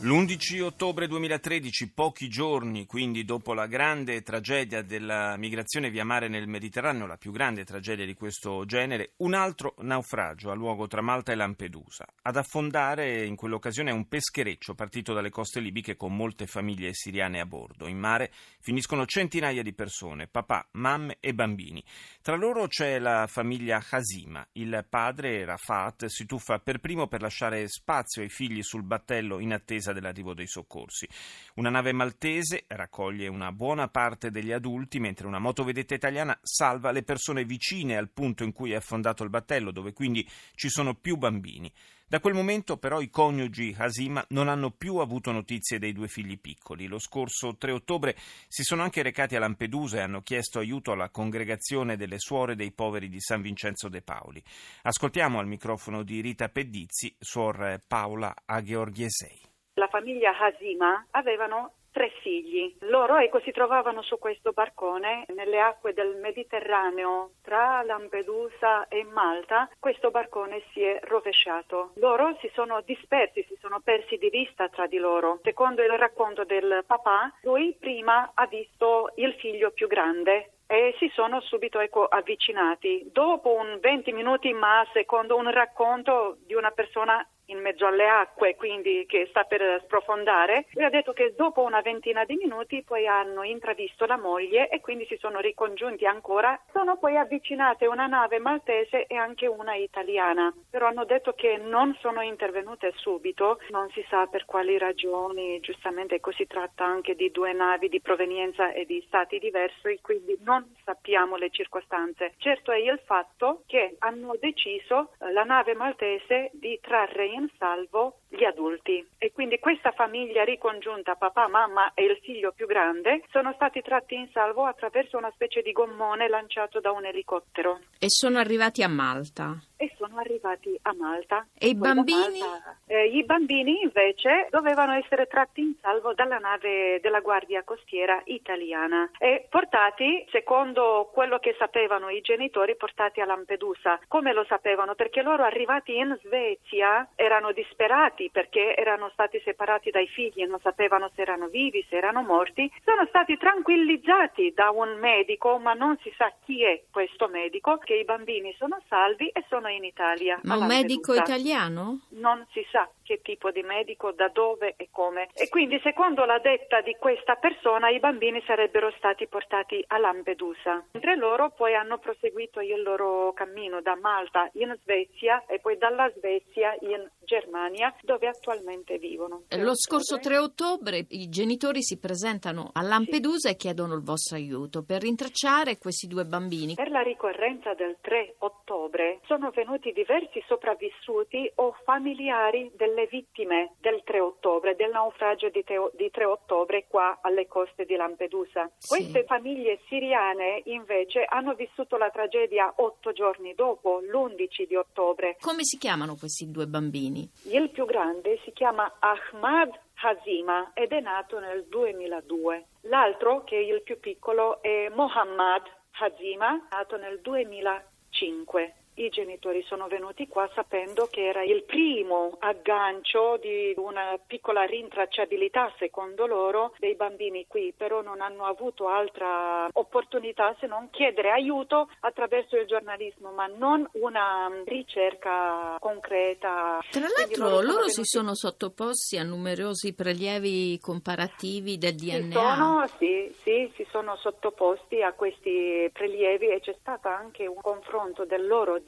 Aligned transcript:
L'11 0.00 0.60
ottobre 0.60 1.08
2013, 1.08 1.90
pochi 1.90 2.28
giorni 2.28 2.86
quindi 2.86 3.24
dopo 3.24 3.52
la 3.52 3.66
grande 3.66 4.22
tragedia 4.22 4.80
della 4.80 5.36
migrazione 5.36 5.90
via 5.90 6.04
mare 6.04 6.28
nel 6.28 6.46
Mediterraneo, 6.46 7.04
la 7.04 7.16
più 7.16 7.32
grande 7.32 7.64
tragedia 7.64 8.06
di 8.06 8.14
questo 8.14 8.64
genere, 8.64 9.14
un 9.16 9.34
altro 9.34 9.74
naufragio 9.78 10.52
ha 10.52 10.54
luogo 10.54 10.86
tra 10.86 11.00
Malta 11.00 11.32
e 11.32 11.34
Lampedusa. 11.34 12.06
Ad 12.22 12.36
affondare 12.36 13.24
in 13.24 13.34
quell'occasione 13.34 13.90
è 13.90 13.92
un 13.92 14.06
peschereccio 14.06 14.76
partito 14.76 15.14
dalle 15.14 15.30
coste 15.30 15.58
libiche 15.58 15.96
con 15.96 16.14
molte 16.14 16.46
famiglie 16.46 16.94
siriane 16.94 17.40
a 17.40 17.46
bordo. 17.46 17.88
In 17.88 17.98
mare 17.98 18.30
finiscono 18.60 19.04
centinaia 19.04 19.64
di 19.64 19.74
persone, 19.74 20.28
papà, 20.28 20.68
mamme 20.74 21.16
e 21.18 21.34
bambini. 21.34 21.82
Tra 22.22 22.36
loro 22.36 22.68
c'è 22.68 23.00
la 23.00 23.26
famiglia 23.26 23.82
Hasima. 23.90 24.46
Il 24.52 24.86
padre, 24.88 25.44
Rafat, 25.44 26.06
si 26.06 26.24
tuffa 26.24 26.60
per 26.60 26.78
primo 26.78 27.08
per 27.08 27.20
lasciare 27.20 27.66
spazio 27.66 28.22
ai 28.22 28.28
figli 28.28 28.62
sul 28.62 28.84
battello 28.84 29.40
in 29.40 29.52
attesa 29.52 29.86
attesa 29.88 29.92
dell'arrivo 29.92 30.34
dei 30.34 30.46
soccorsi. 30.46 31.08
Una 31.54 31.70
nave 31.70 31.92
maltese 31.92 32.64
raccoglie 32.68 33.28
una 33.28 33.52
buona 33.52 33.88
parte 33.88 34.30
degli 34.30 34.52
adulti, 34.52 35.00
mentre 35.00 35.26
una 35.26 35.38
motovedetta 35.38 35.94
italiana 35.94 36.38
salva 36.42 36.90
le 36.90 37.02
persone 37.02 37.44
vicine 37.44 37.96
al 37.96 38.10
punto 38.10 38.44
in 38.44 38.52
cui 38.52 38.72
è 38.72 38.76
affondato 38.76 39.24
il 39.24 39.30
battello, 39.30 39.70
dove 39.70 39.92
quindi 39.92 40.28
ci 40.54 40.68
sono 40.68 40.94
più 40.94 41.16
bambini. 41.16 41.72
Da 42.08 42.20
quel 42.20 42.32
momento 42.32 42.78
però 42.78 43.02
i 43.02 43.10
coniugi 43.10 43.74
Hasima 43.76 44.24
non 44.30 44.48
hanno 44.48 44.70
più 44.70 44.96
avuto 44.96 45.30
notizie 45.30 45.78
dei 45.78 45.92
due 45.92 46.08
figli 46.08 46.40
piccoli. 46.40 46.86
Lo 46.86 46.98
scorso 46.98 47.56
3 47.58 47.70
ottobre 47.70 48.16
si 48.48 48.62
sono 48.62 48.82
anche 48.82 49.02
recati 49.02 49.36
a 49.36 49.40
Lampedusa 49.40 49.98
e 49.98 50.00
hanno 50.00 50.22
chiesto 50.22 50.58
aiuto 50.58 50.92
alla 50.92 51.10
congregazione 51.10 51.98
delle 51.98 52.18
suore 52.18 52.56
dei 52.56 52.72
poveri 52.72 53.10
di 53.10 53.20
San 53.20 53.42
Vincenzo 53.42 53.90
de 53.90 54.00
Paoli. 54.00 54.42
Ascoltiamo 54.84 55.38
al 55.38 55.48
microfono 55.48 56.02
di 56.02 56.22
Rita 56.22 56.48
Pedizzi, 56.48 57.14
suor 57.20 57.82
Paola 57.86 58.34
Agheorghesei 58.46 59.47
la 59.78 59.86
famiglia 59.86 60.36
Hasima 60.36 61.06
avevano 61.12 61.72
tre 61.92 62.10
figli. 62.20 62.76
Loro 62.80 63.16
ecco, 63.16 63.40
si 63.40 63.50
trovavano 63.50 64.02
su 64.02 64.18
questo 64.18 64.52
barcone 64.52 65.24
nelle 65.34 65.60
acque 65.60 65.94
del 65.94 66.16
Mediterraneo 66.16 67.30
tra 67.42 67.82
Lampedusa 67.82 68.88
e 68.88 69.04
Malta. 69.04 69.68
Questo 69.78 70.10
barcone 70.10 70.62
si 70.72 70.82
è 70.82 71.00
rovesciato. 71.02 71.92
Loro 71.94 72.36
si 72.40 72.50
sono 72.54 72.82
dispersi, 72.82 73.44
si 73.48 73.56
sono 73.60 73.80
persi 73.82 74.16
di 74.16 74.28
vista 74.28 74.68
tra 74.68 74.86
di 74.86 74.98
loro. 74.98 75.40
Secondo 75.42 75.82
il 75.82 75.96
racconto 75.96 76.44
del 76.44 76.84
papà, 76.86 77.32
lui 77.42 77.74
prima 77.78 78.32
ha 78.34 78.46
visto 78.46 79.12
il 79.16 79.32
figlio 79.34 79.70
più 79.70 79.86
grande 79.86 80.52
e 80.66 80.94
si 80.98 81.10
sono 81.14 81.40
subito 81.40 81.80
ecco, 81.80 82.04
avvicinati. 82.04 83.08
Dopo 83.10 83.54
un 83.54 83.78
20 83.80 84.12
minuti, 84.12 84.52
ma 84.52 84.86
secondo 84.92 85.36
un 85.36 85.50
racconto 85.50 86.36
di 86.44 86.54
una 86.54 86.70
persona 86.70 87.26
in 87.48 87.60
mezzo 87.60 87.86
alle 87.86 88.08
acque, 88.08 88.56
quindi 88.56 89.04
che 89.06 89.26
sta 89.30 89.44
per 89.44 89.80
sprofondare. 89.84 90.66
Lui 90.72 90.84
ha 90.84 90.90
detto 90.90 91.12
che 91.12 91.34
dopo 91.36 91.62
una 91.62 91.80
ventina 91.80 92.24
di 92.24 92.36
minuti 92.36 92.82
poi 92.82 93.06
hanno 93.06 93.42
intravisto 93.42 94.06
la 94.06 94.16
moglie 94.16 94.68
e 94.68 94.80
quindi 94.80 95.06
si 95.06 95.16
sono 95.18 95.40
ricongiunti 95.40 96.06
ancora. 96.06 96.58
Sono 96.72 96.96
poi 96.96 97.16
avvicinate 97.16 97.86
una 97.86 98.06
nave 98.06 98.38
maltese 98.38 99.06
e 99.06 99.16
anche 99.16 99.46
una 99.46 99.74
italiana, 99.74 100.52
però 100.70 100.86
hanno 100.86 101.04
detto 101.04 101.32
che 101.32 101.56
non 101.56 101.96
sono 102.00 102.22
intervenute 102.22 102.92
subito, 102.96 103.58
non 103.70 103.88
si 103.90 104.04
sa 104.08 104.26
per 104.26 104.44
quali 104.44 104.78
ragioni, 104.78 105.60
giustamente 105.60 106.20
si 106.38 106.46
tratta 106.46 106.84
anche 106.84 107.14
di 107.14 107.30
due 107.30 107.52
navi 107.52 107.88
di 107.88 108.00
provenienza 108.00 108.72
e 108.72 108.84
di 108.84 109.02
stati 109.06 109.38
diversi, 109.38 109.98
quindi 110.02 110.36
non 110.42 110.74
sappiamo 110.84 111.36
le 111.36 111.50
circostanze. 111.50 112.34
Certo 112.38 112.70
è 112.70 112.76
il 112.76 113.00
fatto 113.04 113.62
che 113.66 113.96
hanno 114.00 114.36
deciso 114.38 115.10
eh, 115.20 115.32
la 115.32 115.44
nave 115.44 115.74
maltese 115.74 116.50
di 116.52 116.78
trarre 116.80 117.26
in 117.26 117.37
in 117.38 117.48
salvo 117.58 118.20
gli 118.28 118.44
adulti 118.44 119.06
e 119.18 119.32
quindi 119.32 119.58
questa 119.58 119.92
famiglia 119.92 120.44
ricongiunta, 120.44 121.14
papà, 121.14 121.48
mamma 121.48 121.92
e 121.94 122.04
il 122.04 122.18
figlio 122.22 122.52
più 122.52 122.66
grande, 122.66 123.22
sono 123.30 123.52
stati 123.54 123.80
tratti 123.82 124.14
in 124.14 124.28
salvo 124.32 124.64
attraverso 124.64 125.16
una 125.16 125.30
specie 125.30 125.62
di 125.62 125.72
gommone 125.72 126.28
lanciato 126.28 126.80
da 126.80 126.92
un 126.92 127.04
elicottero. 127.04 127.80
E 127.98 128.08
sono 128.08 128.38
arrivati 128.38 128.82
a 128.82 128.88
Malta? 128.88 129.56
E 129.76 129.92
sono 129.96 130.18
arrivati 130.18 130.78
a 130.82 130.94
Malta. 130.94 131.46
E 131.56 131.68
i 131.68 131.74
bambini? 131.74 132.40
Malta, 132.40 132.76
eh, 132.86 133.06
I 133.06 133.24
bambini 133.24 133.80
invece 133.82 134.48
dovevano 134.50 134.92
essere 134.92 135.26
tratti 135.26 135.60
in 135.60 135.74
salvo 135.80 136.14
dalla 136.14 136.38
nave 136.38 136.98
della 137.00 137.20
Guardia 137.20 137.62
Costiera 137.62 138.20
italiana 138.24 139.10
e 139.18 139.46
portati, 139.48 140.26
secondo 140.30 141.10
quello 141.12 141.38
che 141.38 141.54
sapevano 141.58 142.08
i 142.08 142.20
genitori, 142.20 142.76
portati 142.76 143.20
a 143.20 143.24
Lampedusa. 143.24 144.00
Come 144.08 144.32
lo 144.32 144.44
sapevano? 144.48 144.94
Perché 144.94 145.22
loro 145.22 145.44
arrivati 145.44 145.96
in 145.96 146.16
Svezia 146.22 147.08
erano 147.14 147.52
disperati 147.52 148.17
perché 148.32 148.74
erano 148.76 149.10
stati 149.12 149.40
separati 149.44 149.90
dai 149.90 150.06
figli 150.08 150.42
e 150.42 150.46
non 150.46 150.58
sapevano 150.60 151.10
se 151.14 151.22
erano 151.22 151.46
vivi, 151.46 151.84
se 151.88 151.96
erano 151.96 152.22
morti. 152.22 152.70
Sono 152.84 153.06
stati 153.06 153.36
tranquillizzati 153.36 154.52
da 154.54 154.70
un 154.70 154.98
medico, 154.98 155.58
ma 155.58 155.74
non 155.74 155.96
si 156.02 156.12
sa 156.16 156.32
chi 156.44 156.64
è 156.64 156.82
questo 156.90 157.28
medico, 157.28 157.78
che 157.78 157.94
i 157.94 158.04
bambini 158.04 158.54
sono 158.58 158.80
salvi 158.88 159.28
e 159.28 159.44
sono 159.48 159.68
in 159.68 159.84
Italia. 159.84 160.40
Ma 160.42 160.56
un 160.56 160.66
medico 160.66 161.14
italiano? 161.14 162.00
Non 162.10 162.44
si 162.50 162.66
sa 162.70 162.88
che 163.02 163.20
tipo 163.22 163.50
di 163.50 163.62
medico, 163.62 164.12
da 164.12 164.28
dove 164.28 164.74
e 164.76 164.88
come. 164.90 165.28
E 165.34 165.48
quindi, 165.48 165.80
secondo 165.82 166.24
la 166.24 166.38
detta 166.38 166.80
di 166.82 166.96
questa 166.98 167.36
persona, 167.36 167.88
i 167.88 168.00
bambini 168.00 168.42
sarebbero 168.46 168.92
stati 168.96 169.26
portati 169.26 169.82
a 169.88 169.98
Lampedusa. 169.98 170.84
Mentre 170.92 171.16
loro 171.16 171.50
poi 171.50 171.74
hanno 171.74 171.98
proseguito 171.98 172.60
il 172.60 172.82
loro 172.82 173.32
cammino 173.32 173.80
da 173.80 173.96
Malta 173.96 174.48
in 174.54 174.76
Svezia 174.82 175.44
e 175.46 175.58
poi 175.58 175.78
dalla 175.78 176.10
Svezia 176.16 176.76
in 176.80 177.08
Germania, 177.28 177.94
dove 178.02 178.26
attualmente 178.26 178.96
vivono. 178.96 179.42
Lo 179.50 179.76
scorso 179.76 180.18
3 180.18 180.38
ottobre 180.38 181.04
i 181.10 181.28
genitori 181.28 181.82
si 181.82 181.98
presentano 181.98 182.70
a 182.72 182.80
Lampedusa 182.80 183.48
sì. 183.48 183.54
e 183.54 183.56
chiedono 183.56 183.94
il 183.94 184.02
vostro 184.02 184.36
aiuto 184.36 184.82
per 184.82 185.02
rintracciare 185.02 185.76
questi 185.76 186.06
due 186.06 186.24
bambini. 186.24 186.74
Per 186.74 186.90
la 186.90 187.02
ricorrenza 187.02 187.74
del 187.74 187.98
3 188.00 188.36
ottobre 188.38 189.20
sono 189.26 189.50
venuti 189.50 189.92
diversi 189.92 190.42
sopravvissuti 190.46 191.52
o 191.56 191.76
familiari 191.84 192.72
delle 192.74 193.06
vittime 193.10 193.74
del 193.80 194.00
3 194.04 194.20
ottobre, 194.20 194.74
del 194.74 194.90
naufragio 194.90 195.50
di, 195.50 195.62
Teo, 195.64 195.90
di 195.94 196.10
3 196.10 196.24
ottobre 196.24 196.86
qua 196.88 197.18
alle 197.20 197.46
coste 197.46 197.84
di 197.84 197.94
Lampedusa. 197.94 198.70
Sì. 198.78 198.88
Queste 198.88 199.24
famiglie 199.24 199.80
siriane 199.88 200.62
invece 200.64 201.24
hanno 201.28 201.52
vissuto 201.52 201.98
la 201.98 202.08
tragedia 202.08 202.72
otto 202.76 203.12
giorni 203.12 203.52
dopo, 203.54 204.00
l'11 204.00 204.66
di 204.66 204.76
ottobre. 204.76 205.36
Come 205.40 205.64
si 205.64 205.76
chiamano 205.76 206.16
questi 206.16 206.50
due 206.50 206.66
bambini? 206.66 207.17
Il 207.44 207.70
più 207.70 207.84
grande 207.86 208.38
si 208.44 208.52
chiama 208.52 208.96
Ahmad 208.98 209.70
Hazima 210.02 210.72
ed 210.74 210.92
è 210.92 211.00
nato 211.00 211.38
nel 211.38 211.64
2002. 211.68 212.66
L'altro, 212.82 213.44
che 213.44 213.56
è 213.56 213.60
il 213.60 213.82
più 213.82 213.98
piccolo, 213.98 214.62
è 214.62 214.88
Mohammad 214.94 215.62
Hazima, 216.00 216.66
nato 216.70 216.96
nel 216.96 217.20
2005 217.20 218.74
i 218.98 219.08
genitori 219.10 219.62
sono 219.66 219.86
venuti 219.86 220.26
qua 220.26 220.48
sapendo 220.54 221.08
che 221.10 221.26
era 221.26 221.42
il 221.42 221.62
primo 221.64 222.36
aggancio 222.40 223.38
di 223.40 223.72
una 223.76 224.18
piccola 224.24 224.64
rintracciabilità, 224.64 225.72
secondo 225.78 226.26
loro, 226.26 226.74
dei 226.78 226.94
bambini 226.94 227.46
qui, 227.46 227.72
però 227.76 228.02
non 228.02 228.20
hanno 228.20 228.44
avuto 228.44 228.88
altra 228.88 229.68
opportunità 229.72 230.54
se 230.58 230.66
non 230.66 230.88
chiedere 230.90 231.30
aiuto 231.30 231.88
attraverso 232.00 232.56
il 232.56 232.66
giornalismo, 232.66 233.30
ma 233.30 233.46
non 233.46 233.88
una 233.92 234.50
ricerca 234.64 235.76
concreta. 235.78 236.78
Tra 236.90 237.06
l'altro 237.16 237.48
loro, 237.48 237.66
loro 237.66 237.88
si 237.88 238.04
sono 238.04 238.34
sottoposti 238.34 239.18
a 239.18 239.22
numerosi 239.22 239.94
prelievi 239.94 240.78
comparativi 240.80 241.78
del 241.78 241.94
DNA. 241.94 242.32
Sono, 242.32 242.86
sì, 242.98 243.32
sì, 243.42 243.70
si 243.76 243.86
sono 243.90 244.16
sottoposti 244.16 245.02
a 245.02 245.12
questi 245.12 245.88
prelievi 245.92 246.48
e 246.48 246.60
c'è 246.60 246.76
stato 246.80 247.08
anche 247.08 247.46
un 247.46 247.60
confronto 247.60 248.24
del 248.24 248.46
loro 248.46 248.78
DNA 248.78 248.87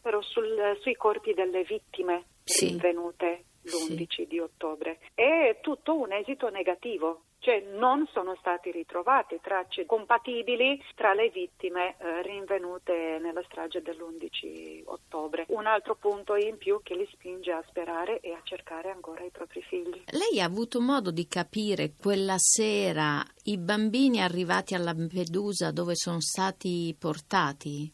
però 0.00 0.20
sul, 0.22 0.78
sui 0.80 0.94
corpi 0.94 1.34
delle 1.34 1.62
vittime 1.62 2.24
sì. 2.44 2.68
rinvenute 2.68 3.44
l'11 3.62 4.06
sì. 4.08 4.26
di 4.26 4.38
ottobre. 4.38 5.00
È 5.14 5.58
tutto 5.60 5.98
un 5.98 6.12
esito 6.12 6.48
negativo, 6.48 7.22
cioè 7.40 7.60
non 7.60 8.06
sono 8.12 8.36
stati 8.38 8.70
ritrovate 8.70 9.40
tracce 9.42 9.86
compatibili 9.86 10.82
tra 10.94 11.14
le 11.14 11.30
vittime 11.30 11.96
eh, 11.98 12.22
rinvenute 12.22 13.18
nella 13.20 13.42
strage 13.44 13.82
dell'11 13.82 14.82
ottobre. 14.84 15.44
Un 15.48 15.66
altro 15.66 15.96
punto 15.96 16.36
in 16.36 16.56
più 16.56 16.80
che 16.82 16.94
li 16.94 17.08
spinge 17.12 17.52
a 17.52 17.64
sperare 17.66 18.20
e 18.20 18.32
a 18.32 18.40
cercare 18.42 18.90
ancora 18.90 19.24
i 19.24 19.30
propri 19.30 19.62
figli. 19.62 20.04
Lei 20.10 20.40
ha 20.40 20.44
avuto 20.44 20.80
modo 20.80 21.10
di 21.10 21.26
capire 21.26 21.92
quella 22.00 22.36
sera 22.38 23.22
i 23.44 23.58
bambini 23.58 24.20
arrivati 24.20 24.74
a 24.74 24.78
Lampedusa 24.78 25.70
dove 25.70 25.94
sono 25.94 26.20
stati 26.20 26.94
portati? 26.98 27.92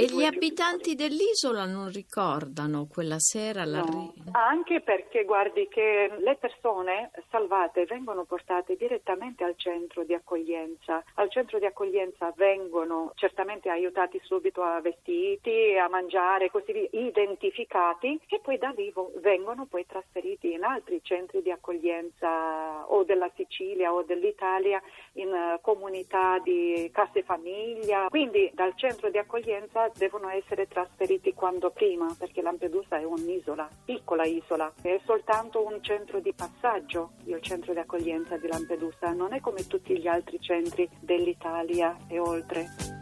E 0.00 0.06
gli 0.06 0.24
abitanti 0.24 0.94
dell'isola 0.94 1.66
non 1.66 1.90
ricordano 1.90 2.86
quella 2.90 3.18
sera 3.18 3.64
no. 3.64 4.14
Anche 4.32 4.80
perché 4.80 5.24
guardi 5.24 5.68
che 5.68 6.10
le 6.18 6.36
persone 6.36 7.10
salvate 7.28 7.84
vengono 7.84 8.24
portate 8.24 8.76
direttamente 8.76 9.44
al 9.44 9.54
centro 9.56 10.04
di 10.04 10.14
accoglienza. 10.14 11.04
Al 11.16 11.30
centro 11.30 11.58
di 11.58 11.66
accoglienza 11.66 12.32
vengono 12.34 13.12
certamente 13.16 13.68
aiutati 13.68 14.18
subito 14.24 14.62
a 14.62 14.80
vestiti, 14.80 15.76
a 15.76 15.88
mangiare, 15.90 16.50
così 16.50 16.72
via, 16.72 16.88
identificati 16.92 18.18
e 18.26 18.40
poi 18.40 18.56
da 18.56 18.72
lì 18.74 18.90
vengono 19.16 19.66
poi 19.66 19.84
trasferiti 19.84 20.52
in 20.52 20.64
altri 20.64 21.00
centri 21.02 21.42
di 21.42 21.50
accoglienza 21.50 22.69
o 22.88 23.04
della 23.04 23.30
Sicilia 23.34 23.92
o 23.92 24.02
dell'Italia 24.02 24.80
in 25.14 25.32
eh, 25.32 25.58
comunità 25.60 26.38
di 26.38 26.88
case 26.92 27.22
famiglia. 27.22 28.06
Quindi 28.08 28.50
dal 28.54 28.72
centro 28.76 29.10
di 29.10 29.18
accoglienza 29.18 29.90
devono 29.96 30.28
essere 30.28 30.66
trasferiti 30.66 31.34
quando 31.34 31.70
prima, 31.70 32.14
perché 32.18 32.42
Lampedusa 32.42 32.98
è 32.98 33.04
un'isola, 33.04 33.68
piccola 33.84 34.24
isola, 34.24 34.72
è 34.82 35.00
soltanto 35.04 35.64
un 35.64 35.82
centro 35.82 36.20
di 36.20 36.32
passaggio, 36.32 37.12
il 37.24 37.40
centro 37.40 37.72
di 37.72 37.78
accoglienza 37.78 38.36
di 38.36 38.46
Lampedusa, 38.46 39.12
non 39.12 39.32
è 39.32 39.40
come 39.40 39.66
tutti 39.66 39.98
gli 39.98 40.06
altri 40.06 40.40
centri 40.40 40.88
dell'Italia 41.00 41.96
e 42.08 42.18
oltre. 42.18 42.98